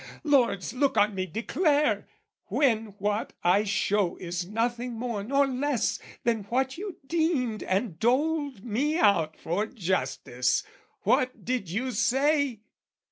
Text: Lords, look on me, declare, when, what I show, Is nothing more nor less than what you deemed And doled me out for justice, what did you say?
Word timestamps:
Lords, 0.23 0.73
look 0.73 0.97
on 0.97 1.13
me, 1.13 1.27
declare, 1.27 2.07
when, 2.45 2.95
what 2.97 3.33
I 3.43 3.63
show, 3.65 4.17
Is 4.17 4.47
nothing 4.47 4.93
more 4.93 5.21
nor 5.23 5.45
less 5.45 5.99
than 6.23 6.45
what 6.45 6.75
you 6.75 6.97
deemed 7.05 7.61
And 7.61 7.99
doled 7.99 8.63
me 8.65 8.97
out 8.97 9.37
for 9.39 9.67
justice, 9.67 10.63
what 11.03 11.45
did 11.45 11.69
you 11.69 11.91
say? 11.91 12.61